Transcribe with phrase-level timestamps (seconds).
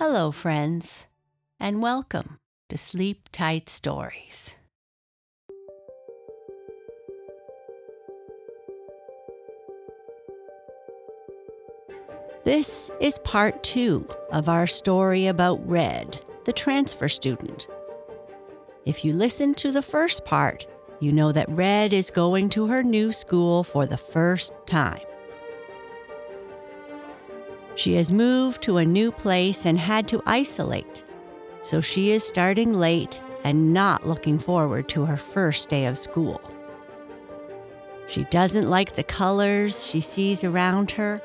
[0.00, 1.08] Hello, friends,
[1.58, 2.38] and welcome
[2.68, 4.54] to Sleep Tight Stories.
[12.44, 17.66] This is part two of our story about Red, the transfer student.
[18.86, 20.64] If you listened to the first part,
[21.00, 25.07] you know that Red is going to her new school for the first time.
[27.78, 31.04] She has moved to a new place and had to isolate,
[31.62, 36.40] so she is starting late and not looking forward to her first day of school.
[38.08, 41.22] She doesn't like the colors she sees around her,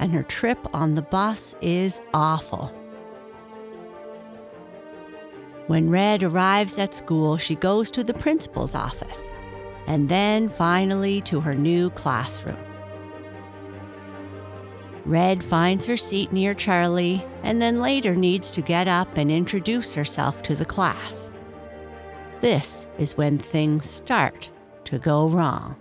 [0.00, 2.72] and her trip on the bus is awful.
[5.68, 9.32] When Red arrives at school, she goes to the principal's office
[9.86, 12.71] and then finally to her new classroom.
[15.04, 19.94] Red finds her seat near Charlie and then later needs to get up and introduce
[19.94, 21.30] herself to the class.
[22.40, 24.50] This is when things start
[24.84, 25.76] to go wrong.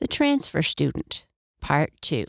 [0.00, 1.26] The Transfer Student,
[1.60, 2.24] Part 2.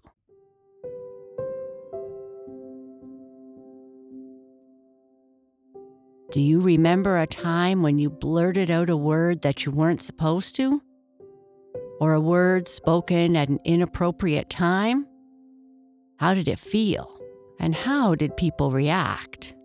[6.32, 10.56] Do you remember a time when you blurted out a word that you weren't supposed
[10.56, 10.82] to?
[12.04, 15.08] Or a word spoken at an inappropriate time?
[16.18, 17.18] How did it feel?
[17.62, 19.56] And how did people react?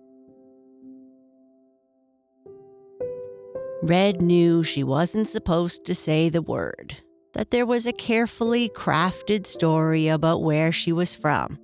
[3.83, 6.99] Red knew she wasn't supposed to say the word,
[7.35, 11.59] that there was a carefully crafted story about where she was from.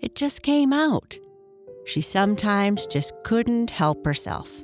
[0.00, 1.18] It just came out.
[1.86, 4.62] She sometimes just couldn't help herself.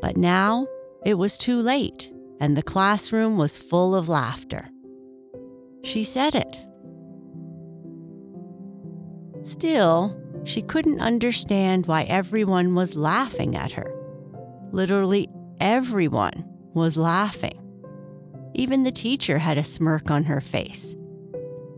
[0.00, 0.68] But now
[1.04, 4.68] it was too late and the classroom was full of laughter.
[5.82, 6.66] She said it.
[9.42, 13.94] Still, she couldn't understand why everyone was laughing at her.
[14.72, 15.28] Literally
[15.60, 17.60] everyone was laughing.
[18.54, 20.96] Even the teacher had a smirk on her face.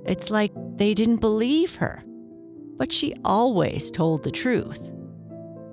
[0.05, 2.03] It's like they didn't believe her.
[2.77, 4.91] But she always told the truth.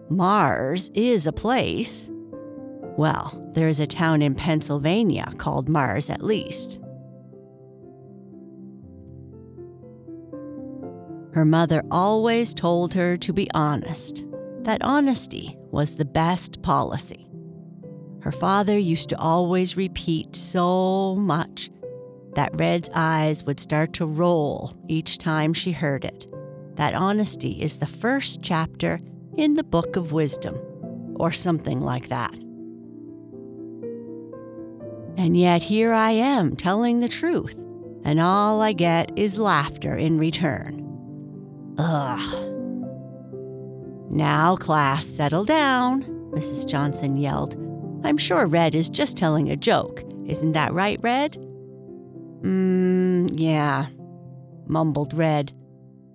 [0.10, 2.10] Mars is a place,
[2.98, 6.80] well, there is a town in Pennsylvania called Mars, at least.
[11.34, 14.26] Her mother always told her to be honest,
[14.62, 17.28] that honesty was the best policy.
[18.22, 21.70] Her father used to always repeat so much
[22.36, 26.28] that Red's eyes would start to roll each time she heard it.
[26.76, 29.00] That honesty is the first chapter
[29.38, 30.58] in the Book of Wisdom,
[31.16, 32.34] or something like that.
[35.18, 37.56] And yet here I am telling the truth,
[38.04, 40.80] and all I get is laughter in return.
[41.78, 42.50] Ugh.
[44.10, 46.68] Now, class, settle down, Mrs.
[46.68, 47.56] Johnson yelled.
[48.04, 50.04] I'm sure Red is just telling a joke.
[50.26, 51.38] Isn't that right, Red?
[52.42, 53.88] Mmm, yeah,
[54.68, 55.54] mumbled Red,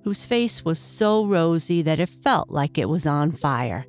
[0.05, 3.87] whose face was so rosy that it felt like it was on fire.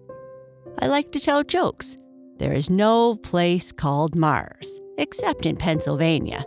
[0.80, 1.97] I like to tell jokes.
[2.38, 6.45] There is no place called Mars except in Pennsylvania.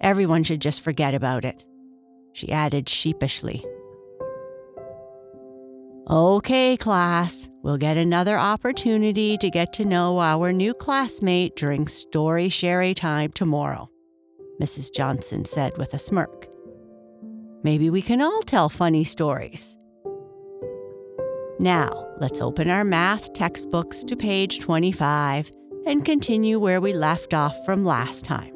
[0.00, 1.64] Everyone should just forget about it,
[2.32, 3.64] she added sheepishly.
[6.10, 12.48] Okay, class, we'll get another opportunity to get to know our new classmate during story
[12.48, 13.90] sherry time tomorrow,
[14.60, 14.92] Mrs.
[14.94, 16.48] Johnson said with a smirk.
[17.62, 19.76] Maybe we can all tell funny stories.
[21.60, 25.50] Now, let's open our math textbooks to page 25
[25.88, 28.54] and continue where we left off from last time.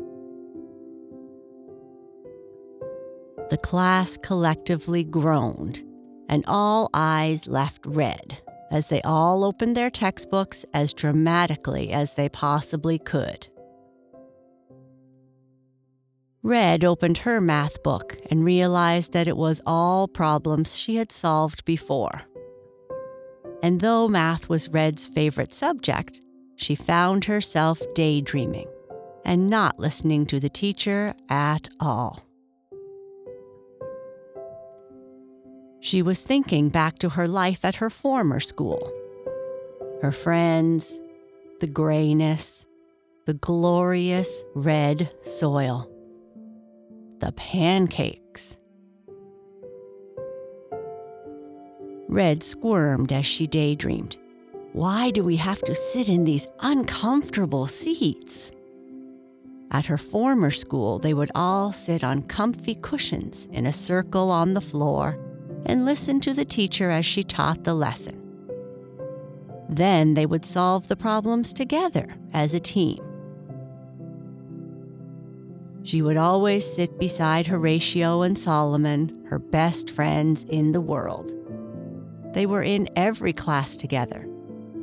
[3.49, 5.83] The class collectively groaned,
[6.29, 8.39] and all eyes left red
[8.71, 13.47] as they all opened their textbooks as dramatically as they possibly could.
[16.43, 21.65] Red opened her math book and realized that it was all problems she had solved
[21.65, 22.23] before.
[23.63, 26.21] And though math was Red's favorite subject,
[26.63, 28.69] she found herself daydreaming
[29.25, 32.25] and not listening to the teacher at all.
[35.81, 38.93] She was thinking back to her life at her former school.
[40.01, 41.01] Her friends,
[41.59, 42.65] the grayness,
[43.27, 45.91] the glorious red soil,
[47.19, 48.57] the pancakes.
[52.09, 54.17] Red squirmed as she daydreamed.
[54.73, 58.53] Why do we have to sit in these uncomfortable seats?
[59.71, 64.55] At her former school, they would all sit on comfy cushions in a circle on
[64.55, 65.19] the floor
[65.67, 68.19] and listen to the teacher as she taught the lesson.
[69.69, 73.03] Then they would solve the problems together as a team.
[75.83, 81.35] She would always sit beside Horatio and Solomon, her best friends in the world.
[82.33, 84.27] They were in every class together,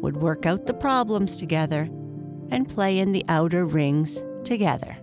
[0.01, 1.90] would work out the problems together,
[2.51, 4.98] and play in the outer rings together.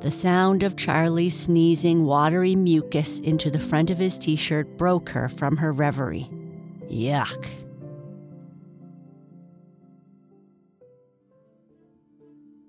[0.00, 5.08] The sound of Charlie's sneezing watery mucus into the front of his t shirt broke
[5.10, 6.28] her from her reverie.
[6.90, 7.46] Yuck.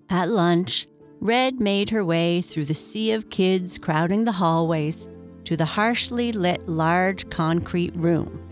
[0.09, 0.87] At lunch,
[1.19, 5.09] Red made her way through the sea of kids crowding the hallways
[5.45, 8.45] to the harshly lit large concrete room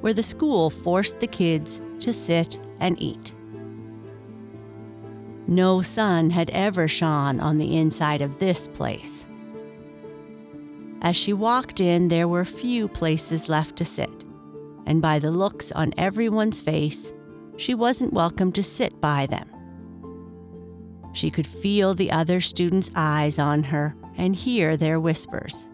[0.00, 3.34] where the school forced the kids to sit and eat.
[5.46, 9.26] No sun had ever shone on the inside of this place.
[11.00, 14.24] As she walked in, there were few places left to sit,
[14.86, 17.12] and by the looks on everyone's face,
[17.56, 19.48] she wasn't welcome to sit by them.
[21.12, 25.67] She could feel the other students' eyes on her and hear their whispers.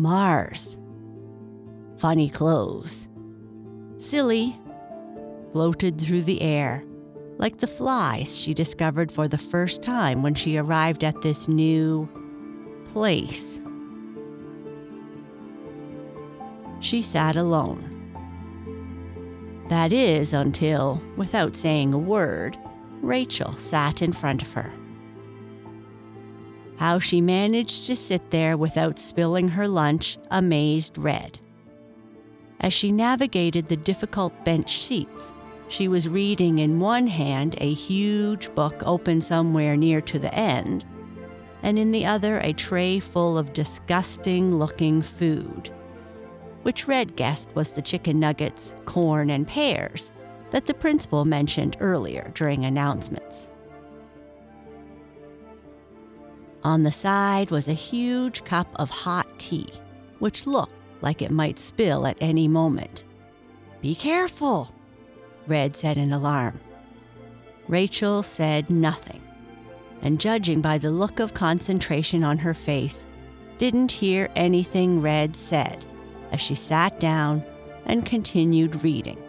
[0.00, 0.78] Mars.
[1.98, 3.08] Funny clothes.
[3.98, 4.58] Silly.
[5.52, 6.84] Floated through the air
[7.40, 12.06] like the flies she discovered for the first time when she arrived at this new
[12.92, 13.58] place.
[16.80, 17.86] She sat alone.
[19.68, 22.58] That is, until, without saying a word,
[23.00, 24.70] Rachel sat in front of her.
[26.80, 31.38] How she managed to sit there without spilling her lunch amazed Red.
[32.58, 35.34] As she navigated the difficult bench seats,
[35.68, 40.86] she was reading in one hand a huge book open somewhere near to the end,
[41.62, 45.70] and in the other a tray full of disgusting looking food,
[46.62, 50.12] which Red guessed was the chicken nuggets, corn, and pears
[50.50, 53.49] that the principal mentioned earlier during announcements.
[56.62, 59.68] On the side was a huge cup of hot tea,
[60.18, 63.04] which looked like it might spill at any moment.
[63.80, 64.74] Be careful,
[65.46, 66.60] Red said in alarm.
[67.66, 69.22] Rachel said nothing,
[70.02, 73.06] and judging by the look of concentration on her face,
[73.56, 75.86] didn't hear anything Red said
[76.30, 77.42] as she sat down
[77.86, 79.22] and continued reading.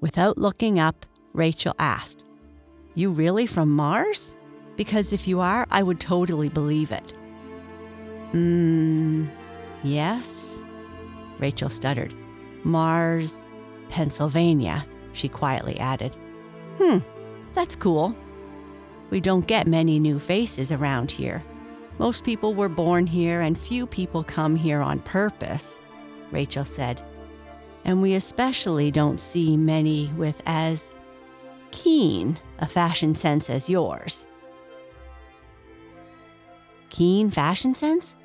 [0.00, 2.24] Without looking up, Rachel asked,
[2.94, 4.36] You really from Mars?
[4.76, 7.12] Because if you are, I would totally believe it.
[8.30, 9.26] Hmm,
[9.82, 10.62] yes,
[11.38, 12.14] Rachel stuttered.
[12.64, 13.42] Mars,
[13.88, 16.16] Pennsylvania, she quietly added.
[16.78, 16.98] Hmm,
[17.54, 18.16] that's cool.
[19.10, 21.42] We don't get many new faces around here.
[21.98, 25.80] Most people were born here, and few people come here on purpose,
[26.32, 27.02] Rachel said.
[27.84, 30.90] And we especially don't see many with as
[31.70, 34.26] keen a fashion sense as yours.
[36.90, 38.16] Keen fashion sense?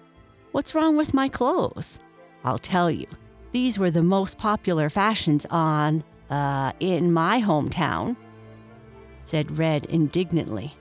[0.52, 2.00] What's wrong with my clothes?
[2.44, 3.08] I'll tell you,
[3.52, 8.16] these were the most popular fashions on, uh, in my hometown,
[9.24, 10.74] said Red indignantly.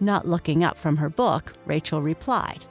[0.00, 2.66] Not looking up from her book, Rachel replied,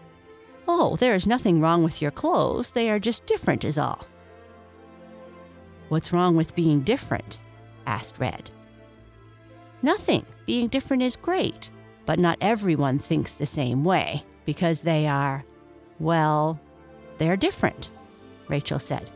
[0.68, 2.72] Oh, there is nothing wrong with your clothes.
[2.72, 4.06] They are just different, is all.
[5.90, 7.40] What's wrong with being different?
[7.86, 8.50] asked Red.
[9.82, 10.26] Nothing.
[10.46, 11.70] Being different is great,
[12.06, 15.44] but not everyone thinks the same way because they are,
[16.00, 16.60] well,
[17.18, 17.90] they're different,
[18.48, 19.10] Rachel said.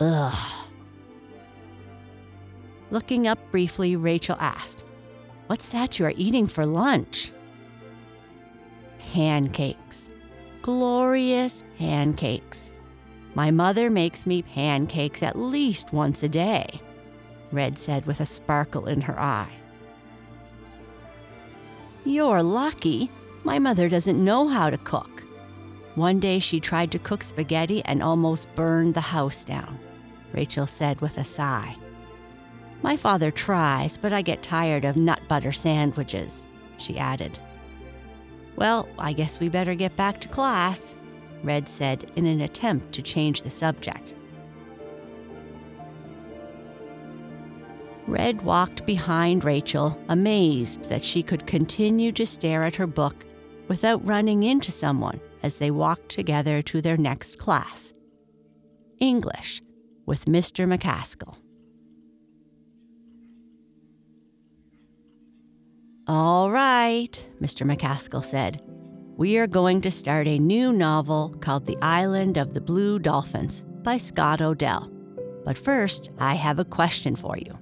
[0.00, 0.66] Ugh.
[2.90, 4.84] Looking up briefly, Rachel asked,
[5.46, 7.32] What's that you are eating for lunch?
[8.98, 10.08] Pancakes.
[10.62, 12.72] Glorious pancakes.
[13.34, 16.80] My mother makes me pancakes at least once a day,
[17.54, 19.52] Red said with a sparkle in her eye.
[22.04, 23.10] You're lucky.
[23.44, 25.22] My mother doesn't know how to cook.
[25.94, 29.78] One day she tried to cook spaghetti and almost burned the house down,
[30.32, 31.76] Rachel said with a sigh.
[32.82, 37.38] My father tries, but I get tired of nut butter sandwiches, she added.
[38.56, 40.96] Well, I guess we better get back to class,
[41.42, 44.14] Red said in an attempt to change the subject.
[48.14, 53.26] Red walked behind Rachel, amazed that she could continue to stare at her book
[53.66, 57.92] without running into someone as they walked together to their next class
[59.00, 59.60] English,
[60.06, 60.64] with Mr.
[60.64, 61.36] McCaskill.
[66.06, 67.68] All right, Mr.
[67.68, 68.62] McCaskill said.
[69.16, 73.64] We are going to start a new novel called The Island of the Blue Dolphins
[73.82, 74.88] by Scott O'Dell.
[75.44, 77.58] But first, I have a question for you.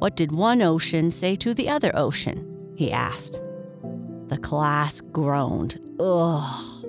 [0.00, 2.72] What did one ocean say to the other ocean?
[2.74, 3.42] he asked.
[4.28, 5.78] The class groaned.
[6.00, 6.86] Ugh.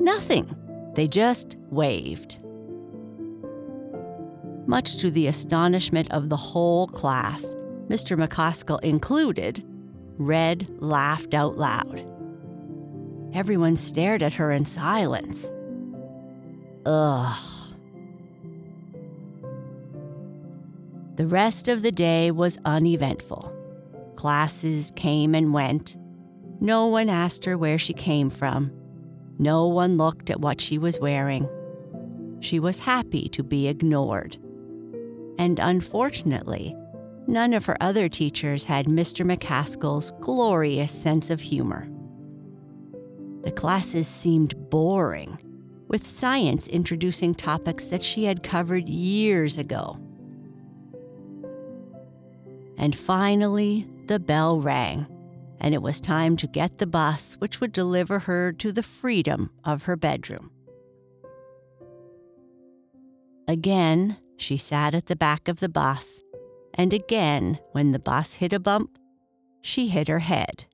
[0.00, 0.56] Nothing.
[0.96, 2.38] They just waved.
[4.66, 7.54] Much to the astonishment of the whole class,
[7.86, 8.18] Mr.
[8.18, 9.64] McCaskill included,
[10.18, 12.04] Red laughed out loud.
[13.32, 15.52] Everyone stared at her in silence.
[16.86, 17.38] Ugh.
[21.20, 23.54] The rest of the day was uneventful.
[24.16, 25.98] Classes came and went.
[26.62, 28.72] No one asked her where she came from.
[29.38, 31.46] No one looked at what she was wearing.
[32.40, 34.38] She was happy to be ignored.
[35.38, 36.74] And unfortunately,
[37.26, 39.22] none of her other teachers had Mr.
[39.22, 41.86] McCaskill's glorious sense of humor.
[43.42, 45.36] The classes seemed boring,
[45.86, 49.98] with science introducing topics that she had covered years ago.
[52.80, 55.06] And finally, the bell rang,
[55.60, 59.50] and it was time to get the bus which would deliver her to the freedom
[59.64, 60.50] of her bedroom.
[63.46, 66.22] Again, she sat at the back of the bus,
[66.72, 68.96] and again, when the bus hit a bump,
[69.60, 70.64] she hit her head.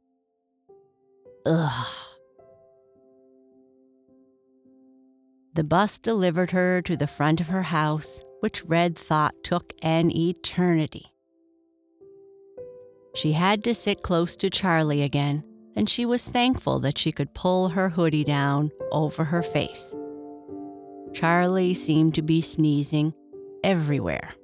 [1.44, 1.86] Ugh.
[5.54, 10.16] The bus delivered her to the front of her house, which Red thought took an
[10.16, 11.15] eternity.
[13.16, 15.42] She had to sit close to Charlie again,
[15.74, 19.94] and she was thankful that she could pull her hoodie down over her face.
[21.14, 23.14] Charlie seemed to be sneezing
[23.64, 24.34] everywhere.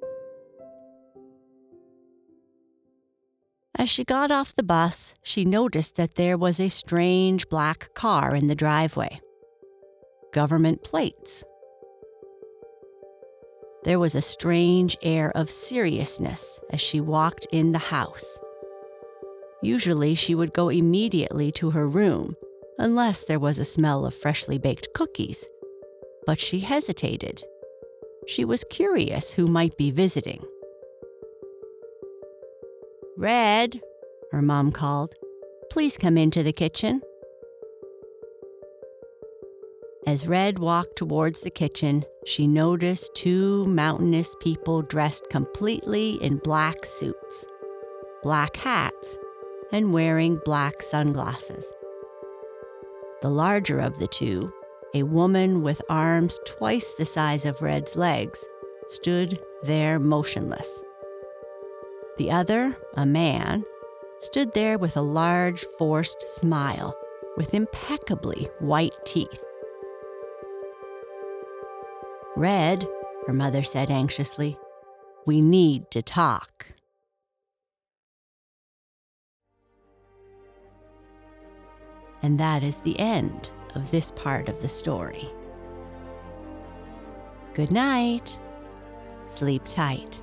[3.75, 8.35] As she got off the bus, she noticed that there was a strange black car
[8.35, 9.21] in the driveway.
[10.33, 11.45] Government plates.
[13.85, 18.38] There was a strange air of seriousness as she walked in the house.
[19.62, 22.37] Usually, she would go immediately to her room,
[22.78, 25.49] unless there was a smell of freshly baked cookies.
[26.26, 27.45] But she hesitated.
[28.26, 30.45] She was curious who might be visiting.
[33.16, 33.81] Red,
[34.33, 35.14] her mom called,
[35.71, 37.02] please come into the kitchen.
[40.07, 46.85] As Red walked towards the kitchen, she noticed two mountainous people dressed completely in black
[46.85, 47.47] suits,
[48.23, 49.19] black hats,
[49.73, 51.73] and wearing black sunglasses.
[53.23, 54.52] The larger of the two,
[54.95, 58.45] a woman with arms twice the size of Red's legs,
[58.88, 60.83] stood there motionless.
[62.19, 63.64] The other, a man,
[64.19, 66.97] stood there with a large, forced smile,
[67.37, 69.43] with impeccably white teeth.
[72.37, 72.87] Red,
[73.26, 74.59] her mother said anxiously,
[75.26, 76.67] we need to talk.
[82.23, 85.29] And that is the end of this part of the story.
[87.55, 88.38] Good night.
[89.26, 90.21] Sleep tight.